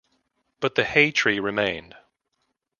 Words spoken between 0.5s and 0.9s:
But the